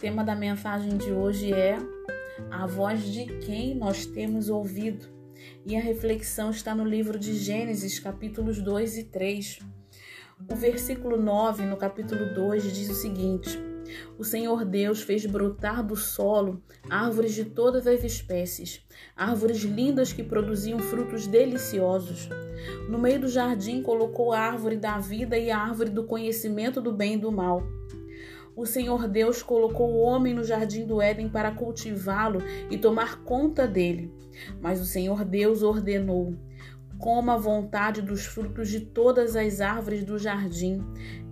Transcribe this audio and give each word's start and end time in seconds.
tema 0.00 0.24
da 0.24 0.34
mensagem 0.34 0.96
de 0.96 1.12
hoje 1.12 1.52
é 1.52 1.76
a 2.50 2.66
voz 2.66 3.04
de 3.04 3.26
quem 3.40 3.74
nós 3.74 4.06
temos 4.06 4.48
ouvido. 4.48 5.06
E 5.66 5.76
a 5.76 5.80
reflexão 5.80 6.48
está 6.48 6.74
no 6.74 6.86
livro 6.86 7.18
de 7.18 7.34
Gênesis, 7.34 7.98
capítulos 7.98 8.62
2 8.62 8.96
e 8.96 9.04
3. 9.04 9.58
O 10.50 10.54
versículo 10.54 11.18
9, 11.18 11.66
no 11.66 11.76
capítulo 11.76 12.32
2, 12.34 12.74
diz 12.74 12.88
o 12.88 12.94
seguinte: 12.94 13.58
O 14.18 14.24
Senhor 14.24 14.64
Deus 14.64 15.02
fez 15.02 15.26
brotar 15.26 15.84
do 15.84 15.94
solo 15.94 16.62
árvores 16.88 17.34
de 17.34 17.44
todas 17.44 17.86
as 17.86 18.02
espécies, 18.02 18.82
árvores 19.14 19.58
lindas 19.58 20.14
que 20.14 20.22
produziam 20.22 20.78
frutos 20.78 21.26
deliciosos. 21.26 22.26
No 22.88 22.98
meio 22.98 23.20
do 23.20 23.28
jardim 23.28 23.82
colocou 23.82 24.32
a 24.32 24.38
árvore 24.38 24.76
da 24.76 24.98
vida 24.98 25.36
e 25.36 25.50
a 25.50 25.58
árvore 25.58 25.90
do 25.90 26.04
conhecimento 26.04 26.80
do 26.80 26.90
bem 26.90 27.14
e 27.14 27.18
do 27.18 27.30
mal 27.30 27.79
o 28.56 28.66
Senhor 28.66 29.08
Deus 29.08 29.42
colocou 29.42 29.92
o 29.92 30.00
homem 30.00 30.34
no 30.34 30.44
jardim 30.44 30.84
do 30.86 31.00
Éden 31.00 31.28
para 31.28 31.52
cultivá-lo 31.52 32.40
e 32.70 32.76
tomar 32.76 33.22
conta 33.22 33.66
dele. 33.66 34.12
Mas 34.60 34.80
o 34.80 34.84
Senhor 34.84 35.24
Deus 35.24 35.62
ordenou: 35.62 36.34
coma 36.98 37.34
à 37.34 37.38
vontade 37.38 38.02
dos 38.02 38.26
frutos 38.26 38.68
de 38.68 38.80
todas 38.80 39.36
as 39.36 39.60
árvores 39.60 40.04
do 40.04 40.18
jardim, 40.18 40.82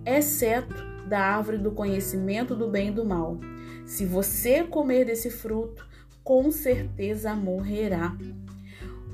exceto 0.05 0.75
da 1.07 1.19
árvore 1.19 1.57
do 1.57 1.71
conhecimento 1.71 2.55
do 2.55 2.67
bem 2.67 2.89
e 2.89 2.91
do 2.91 3.05
mal. 3.05 3.39
Se 3.85 4.05
você 4.05 4.63
comer 4.63 5.05
desse 5.05 5.29
fruto, 5.29 5.87
com 6.23 6.51
certeza 6.51 7.35
morrerá. 7.35 8.15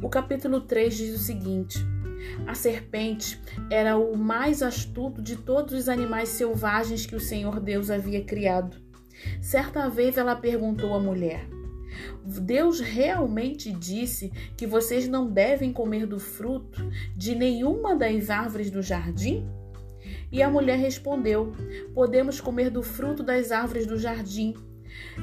O 0.02 0.10
capítulo 0.10 0.62
3 0.62 0.94
diz 0.94 1.16
o 1.16 1.20
seguinte: 1.20 1.80
a 2.48 2.54
serpente 2.54 3.40
era 3.70 3.98
o 3.98 4.18
mais 4.18 4.62
astuto 4.62 5.22
de 5.22 5.36
todos 5.36 5.74
os 5.74 5.90
animais 5.90 6.30
selvagens 6.30 7.06
que 7.06 7.16
o 7.16 7.20
Senhor 7.20 7.60
Deus 7.60 7.90
havia 7.90 8.24
criado. 8.24 8.78
Certa 9.42 9.90
vez 9.90 10.18
ela 10.18 10.36
perguntou 10.36 10.94
à 10.94 11.00
mulher: 11.00 11.48
Deus 12.24 12.80
realmente 12.80 13.72
disse 13.72 14.32
que 14.58 14.68
vocês 14.68 15.08
não 15.08 15.30
devem 15.30 15.72
comer 15.72 16.06
do 16.06 16.20
fruto 16.20 16.90
de 17.16 17.36
nenhuma 17.36 17.96
das 17.96 18.30
árvores 18.30 18.70
do 18.70 18.82
jardim? 18.82 19.48
E 20.32 20.42
a 20.42 20.50
mulher 20.50 20.78
respondeu: 20.78 21.54
Podemos 21.94 22.42
comer 22.42 22.70
do 22.70 22.84
fruto 22.84 23.24
das 23.24 23.52
árvores 23.52 23.86
do 23.86 23.98
jardim. 23.98 24.54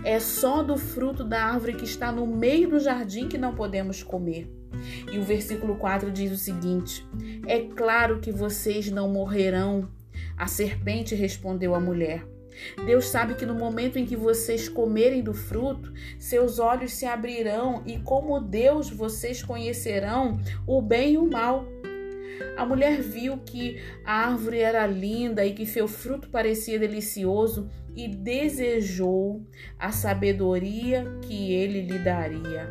É 0.04 0.18
só 0.18 0.62
do 0.62 0.76
fruto 0.76 1.24
da 1.24 1.44
árvore 1.44 1.74
que 1.74 1.84
está 1.84 2.10
no 2.10 2.26
meio 2.26 2.68
do 2.70 2.80
jardim 2.80 3.28
que 3.28 3.38
não 3.38 3.54
podemos 3.54 4.02
comer. 4.02 4.50
E 5.12 5.18
o 5.18 5.22
versículo 5.22 5.76
4 5.76 6.10
diz 6.10 6.32
o 6.32 6.36
seguinte: 6.36 7.06
É 7.46 7.60
claro 7.60 8.20
que 8.20 8.32
vocês 8.32 8.90
não 8.90 9.08
morrerão. 9.08 9.88
A 10.36 10.46
serpente 10.46 11.14
respondeu 11.14 11.74
à 11.74 11.80
mulher: 11.80 12.26
Deus 12.84 13.06
sabe 13.06 13.34
que 13.34 13.46
no 13.46 13.54
momento 13.54 13.98
em 13.98 14.06
que 14.06 14.16
vocês 14.16 14.68
comerem 14.68 15.22
do 15.22 15.34
fruto, 15.34 15.92
seus 16.18 16.58
olhos 16.58 16.92
se 16.92 17.06
abrirão 17.06 17.82
e, 17.86 17.98
como 17.98 18.40
Deus, 18.40 18.90
vocês 18.90 19.42
conhecerão 19.42 20.40
o 20.66 20.80
bem 20.80 21.14
e 21.14 21.18
o 21.18 21.28
mal. 21.30 21.66
A 22.56 22.64
mulher 22.64 23.00
viu 23.00 23.38
que 23.38 23.80
a 24.04 24.26
árvore 24.28 24.58
era 24.58 24.86
linda 24.86 25.44
e 25.44 25.54
que 25.54 25.66
seu 25.66 25.88
fruto 25.88 26.28
parecia 26.28 26.78
delicioso 26.78 27.68
e 27.94 28.08
desejou 28.08 29.44
a 29.78 29.92
sabedoria 29.92 31.04
que 31.22 31.52
ele 31.52 31.82
lhe 31.82 31.98
daria. 31.98 32.68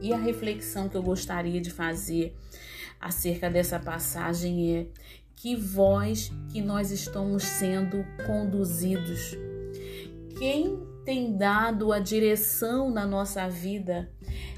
E 0.00 0.12
a 0.12 0.18
reflexão 0.18 0.88
que 0.88 0.96
eu 0.96 1.02
gostaria 1.02 1.60
de 1.60 1.70
fazer 1.70 2.34
acerca 3.00 3.50
dessa 3.50 3.78
passagem 3.78 4.76
é 4.76 4.86
que 5.36 5.56
voz 5.56 6.32
que 6.50 6.60
nós 6.60 6.90
estamos 6.90 7.42
sendo 7.42 8.04
conduzidos. 8.26 9.36
Quem 10.38 10.78
tem 11.04 11.36
dado 11.36 11.92
a 11.92 11.98
direção 11.98 12.90
na 12.90 13.06
nossa 13.06 13.48
vida 13.48 14.10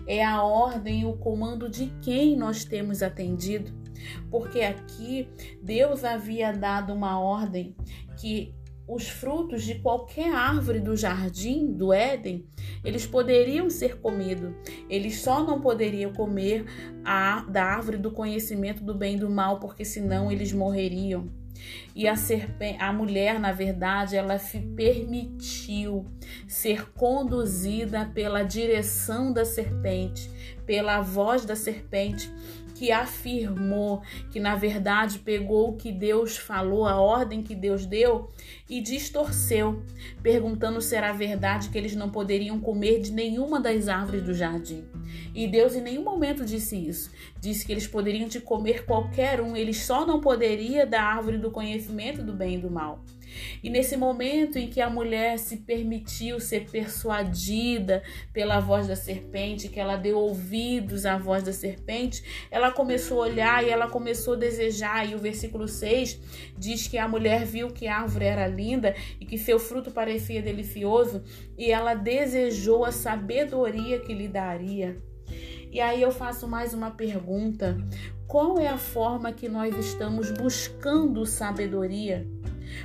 é 0.07 0.25
a 0.25 0.43
ordem 0.43 1.03
e 1.03 1.05
o 1.05 1.15
comando 1.15 1.69
de 1.69 1.93
quem 2.03 2.37
nós 2.37 2.65
temos 2.65 3.03
atendido. 3.03 3.73
Porque 4.31 4.61
aqui 4.61 5.29
Deus 5.63 6.05
havia 6.05 6.53
dado 6.53 6.93
uma 6.93 7.21
ordem 7.21 7.75
que 8.17 8.55
os 8.89 9.09
frutos 9.09 9.65
de 9.65 9.77
qualquer 9.77 10.33
árvore 10.33 10.79
do 10.79 10.97
jardim 10.97 11.73
do 11.73 11.93
Éden, 11.93 12.47
eles 12.85 13.05
poderiam 13.05 13.69
ser 13.69 14.01
comidos. 14.01 14.55
Eles 14.89 15.21
só 15.21 15.45
não 15.45 15.61
poderiam 15.61 16.13
comer 16.13 16.65
a, 17.05 17.41
da 17.49 17.65
árvore 17.65 17.97
do 17.97 18.13
conhecimento 18.13 18.85
do 18.85 18.95
bem 18.95 19.17
e 19.17 19.21
do 19.21 19.29
mal, 19.29 19.59
porque 19.59 19.85
senão 19.85 20.31
eles 20.31 20.53
morreriam. 20.53 21.29
E 21.95 22.07
a, 22.07 22.17
serpente, 22.17 22.81
a 22.81 22.93
mulher, 22.93 23.41
na 23.41 23.53
verdade, 23.53 24.17
ela 24.17 24.39
se 24.39 24.59
permitiu 24.61 26.07
ser 26.47 26.91
conduzida 26.93 28.11
pela 28.15 28.43
direção 28.43 29.33
da 29.33 29.45
serpente, 29.45 30.31
pela 30.67 31.01
voz 31.01 31.45
da 31.45 31.57
serpente, 31.57 32.31
que 32.77 32.93
afirmou 32.93 34.03
que 34.31 34.39
na 34.39 34.55
verdade 34.55 35.19
pegou 35.19 35.71
o 35.71 35.77
que 35.77 35.91
Deus 35.91 36.37
falou, 36.37 36.87
a 36.87 37.01
ordem 37.01 37.43
que 37.43 37.55
Deus 37.55 37.87
deu 37.87 38.29
e 38.69 38.83
distorceu, 38.83 39.83
perguntando 40.23 40.81
se 40.83 40.95
era 40.95 41.13
verdade 41.13 41.71
que 41.71 41.79
eles 41.79 41.97
não 41.97 42.11
poderiam 42.11 42.61
comer 42.61 43.01
de 43.01 43.13
nenhuma 43.13 43.59
das 43.59 43.89
árvores 43.89 44.23
do 44.23 44.35
jardim. 44.35 44.85
E 45.35 45.47
Deus 45.47 45.75
em 45.75 45.81
nenhum 45.81 46.03
momento 46.03 46.45
disse 46.45 46.77
isso. 46.77 47.11
Disse 47.41 47.65
que 47.65 47.73
eles 47.73 47.87
poderiam 47.87 48.29
de 48.29 48.41
comer 48.41 48.85
qualquer 48.85 49.41
um, 49.41 49.57
eles 49.57 49.79
só 49.79 50.07
não 50.07 50.21
poderiam 50.21 50.89
da 50.89 51.03
árvore 51.03 51.39
do 51.39 51.51
conhecimento 51.51 52.23
do 52.23 52.33
bem 52.33 52.57
e 52.57 52.59
do 52.59 52.71
mal. 52.71 53.05
E 53.63 53.71
nesse 53.71 53.97
momento 53.97 54.59
em 54.59 54.69
que 54.69 54.81
a 54.81 54.91
mulher 54.91 55.39
se 55.39 55.59
permitiu 55.59 56.41
ser 56.41 56.69
persuadida 56.71 58.03
pela 58.33 58.61
voz 58.61 58.87
da 58.87 58.97
serpente, 58.97 59.69
que 59.69 59.81
ela 59.81 59.97
deu 59.97 60.19
ouvidos 60.19 61.07
à 61.07 61.17
voz 61.17 61.43
da 61.43 61.53
serpente, 61.53 62.23
ela 62.51 62.71
começou 62.71 63.23
a 63.23 63.27
olhar 63.27 63.65
e 63.65 63.71
ela 63.71 63.89
começou 63.89 64.35
a 64.35 64.39
desejar. 64.39 65.09
E 65.11 65.15
o 65.15 65.19
versículo 65.19 65.67
6 65.69 66.21
diz 66.59 66.87
que 66.87 66.99
a 66.99 67.09
mulher 67.09 67.45
viu 67.45 67.69
que 67.69 67.87
a 67.87 67.99
árvore 67.99 68.25
era 68.25 68.47
linda 68.47 68.95
e 69.21 69.25
que 69.25 69.39
seu 69.39 69.59
fruto 69.59 69.91
parecia 69.91 70.43
delicioso, 70.43 71.23
e 71.57 71.71
ela 71.71 71.95
desejou 71.95 72.85
a 72.85 72.93
sabedoria 72.93 74.01
que 74.01 74.15
lhe 74.15 74.29
daria. 74.29 75.01
E 75.71 75.81
aí 75.81 76.01
eu 76.01 76.11
faço 76.11 76.49
mais 76.49 76.73
uma 76.73 76.91
pergunta: 76.91 77.77
qual 78.27 78.59
é 78.59 78.69
a 78.69 78.79
forma 78.79 79.33
que 79.33 79.49
nós 79.49 79.77
estamos 79.77 80.31
buscando 80.31 81.27
sabedoria? 81.27 82.27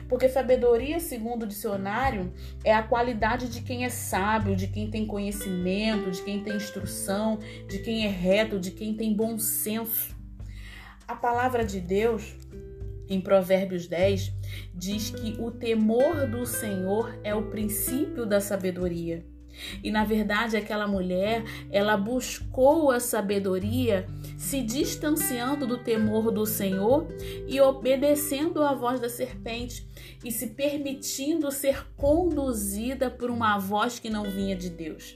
Porque 0.07 0.29
sabedoria, 0.29 0.99
segundo 0.99 1.43
o 1.43 1.47
dicionário, 1.47 2.33
é 2.63 2.73
a 2.73 2.83
qualidade 2.83 3.49
de 3.49 3.61
quem 3.61 3.85
é 3.85 3.89
sábio, 3.89 4.55
de 4.55 4.67
quem 4.67 4.89
tem 4.89 5.05
conhecimento, 5.05 6.11
de 6.11 6.21
quem 6.21 6.43
tem 6.43 6.55
instrução, 6.55 7.39
de 7.67 7.79
quem 7.79 8.05
é 8.05 8.09
reto, 8.09 8.59
de 8.59 8.71
quem 8.71 8.93
tem 8.93 9.13
bom 9.13 9.37
senso. 9.37 10.15
A 11.07 11.15
palavra 11.15 11.65
de 11.65 11.79
Deus, 11.79 12.35
em 13.09 13.19
Provérbios 13.19 13.87
10, 13.87 14.33
diz 14.73 15.09
que 15.09 15.35
o 15.39 15.51
temor 15.51 16.27
do 16.27 16.45
Senhor 16.45 17.19
é 17.23 17.35
o 17.35 17.49
princípio 17.49 18.25
da 18.25 18.39
sabedoria. 18.39 19.25
E 19.83 19.91
na 19.91 20.03
verdade, 20.03 20.55
aquela 20.55 20.87
mulher, 20.87 21.43
ela 21.69 21.97
buscou 21.97 22.89
a 22.91 22.99
sabedoria 22.99 24.05
se 24.41 24.59
distanciando 24.59 25.67
do 25.67 25.77
temor 25.77 26.31
do 26.31 26.47
Senhor 26.47 27.07
e 27.47 27.61
obedecendo 27.61 28.63
à 28.63 28.73
voz 28.73 28.99
da 28.99 29.07
serpente 29.07 29.87
e 30.25 30.31
se 30.31 30.47
permitindo 30.47 31.51
ser 31.51 31.85
conduzida 31.95 33.09
por 33.09 33.29
uma 33.29 33.59
voz 33.59 33.99
que 33.99 34.09
não 34.09 34.23
vinha 34.23 34.55
de 34.55 34.69
Deus. 34.71 35.15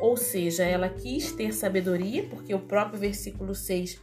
Ou 0.00 0.16
seja, 0.16 0.64
ela 0.64 0.88
quis 0.88 1.32
ter 1.32 1.52
sabedoria, 1.52 2.24
porque 2.24 2.54
o 2.54 2.58
próprio 2.58 2.98
versículo 2.98 3.54
6 3.54 4.00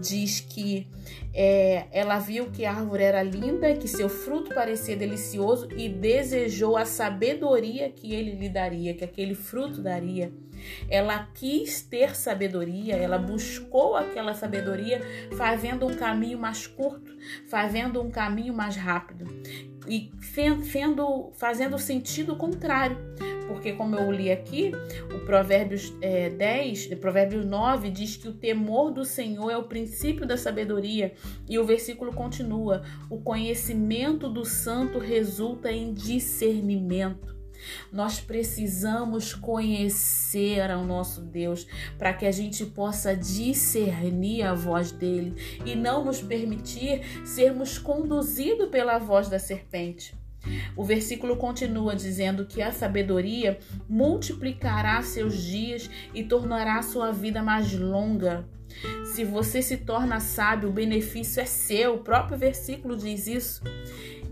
diz 0.00 0.40
que 0.40 0.86
é, 1.34 1.86
ela 1.92 2.18
viu 2.18 2.50
que 2.50 2.64
a 2.64 2.72
árvore 2.72 3.02
era 3.02 3.22
linda, 3.22 3.74
que 3.74 3.88
seu 3.88 4.08
fruto 4.08 4.54
parecia 4.54 4.96
delicioso 4.96 5.68
e 5.76 5.88
desejou 5.88 6.76
a 6.76 6.84
sabedoria 6.84 7.90
que 7.90 8.12
ele 8.12 8.32
lhe 8.32 8.48
daria, 8.48 8.94
que 8.94 9.04
aquele 9.04 9.34
fruto 9.34 9.80
daria. 9.80 10.32
Ela 10.88 11.28
quis 11.34 11.82
ter 11.82 12.14
sabedoria, 12.14 12.94
ela 12.94 13.18
buscou 13.18 13.96
aquela 13.96 14.34
sabedoria, 14.34 15.00
fazendo 15.36 15.86
um 15.86 15.94
caminho 15.94 16.38
mais 16.38 16.66
curto, 16.66 17.16
fazendo 17.48 18.00
um 18.00 18.10
caminho 18.10 18.54
mais 18.54 18.76
rápido 18.76 19.26
e 19.88 20.12
fazendo 21.34 21.78
sentido 21.78 22.36
contrário 22.36 22.96
porque 23.52 23.74
como 23.74 23.94
eu 23.94 24.10
li 24.10 24.32
aqui, 24.32 24.72
o 25.14 25.20
Provérbios 25.26 25.92
é, 26.00 26.30
10, 26.30 26.94
Provérbios 26.94 27.44
9 27.44 27.90
diz 27.90 28.16
que 28.16 28.28
o 28.28 28.32
temor 28.32 28.90
do 28.90 29.04
Senhor 29.04 29.50
é 29.50 29.56
o 29.58 29.64
princípio 29.64 30.26
da 30.26 30.38
sabedoria, 30.38 31.12
e 31.46 31.58
o 31.58 31.64
versículo 31.64 32.14
continua: 32.14 32.82
o 33.10 33.20
conhecimento 33.20 34.28
do 34.28 34.44
santo 34.44 34.98
resulta 34.98 35.70
em 35.70 35.92
discernimento. 35.92 37.36
Nós 37.92 38.18
precisamos 38.20 39.34
conhecer 39.34 40.70
ao 40.70 40.84
nosso 40.84 41.20
Deus 41.20 41.66
para 41.96 42.12
que 42.12 42.26
a 42.26 42.32
gente 42.32 42.64
possa 42.66 43.14
discernir 43.14 44.42
a 44.42 44.54
voz 44.54 44.90
dele 44.90 45.34
e 45.64 45.76
não 45.76 46.04
nos 46.04 46.20
permitir 46.20 47.02
sermos 47.24 47.78
conduzidos 47.78 48.68
pela 48.68 48.98
voz 48.98 49.28
da 49.28 49.38
serpente. 49.38 50.21
O 50.76 50.84
versículo 50.84 51.36
continua 51.36 51.94
dizendo 51.94 52.46
que 52.46 52.62
a 52.62 52.72
sabedoria 52.72 53.58
multiplicará 53.88 55.02
seus 55.02 55.42
dias 55.42 55.90
e 56.14 56.24
tornará 56.24 56.82
sua 56.82 57.12
vida 57.12 57.42
mais 57.42 57.72
longa. 57.72 58.44
Se 59.04 59.24
você 59.24 59.60
se 59.60 59.78
torna 59.78 60.18
sábio, 60.20 60.70
o 60.70 60.72
benefício 60.72 61.40
é 61.40 61.44
seu. 61.44 61.96
O 61.96 61.98
próprio 61.98 62.38
versículo 62.38 62.96
diz 62.96 63.26
isso. 63.26 63.62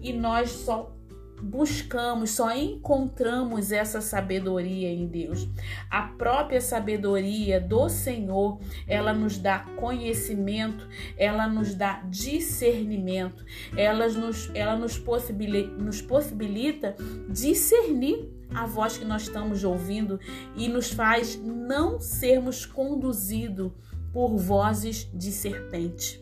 E 0.03 0.13
nós 0.13 0.51
só 0.51 0.97
buscamos, 1.43 2.31
só 2.31 2.55
encontramos 2.55 3.73
essa 3.73 4.01
sabedoria 4.01 4.91
em 4.91 5.07
Deus. 5.07 5.49
A 5.91 6.03
própria 6.03 6.61
sabedoria 6.61 7.61
do 7.61 7.89
Senhor, 7.89 8.61
ela 8.87 9.13
nos 9.13 9.39
dá 9.39 9.61
conhecimento, 9.77 10.87
ela 11.17 11.47
nos 11.47 11.75
dá 11.75 12.03
discernimento, 12.09 13.45
ela 13.77 14.09
nos, 14.09 14.51
ela 14.55 14.77
nos, 14.77 14.99
possibilita, 14.99 15.71
nos 15.77 16.01
possibilita 16.01 16.97
discernir 17.29 18.31
a 18.55 18.67
voz 18.67 18.99
que 18.99 19.05
nós 19.05 19.23
estamos 19.23 19.65
ouvindo 19.65 20.19
e 20.57 20.69
nos 20.69 20.91
faz 20.91 21.41
não 21.41 22.01
sermos 22.01 22.67
conduzidos 22.67 23.73
por 24.13 24.37
vozes 24.37 25.09
de 25.15 25.31
serpente. 25.31 26.21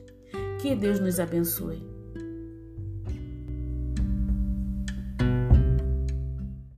Que 0.61 0.75
Deus 0.75 1.00
nos 1.00 1.19
abençoe. 1.19 1.98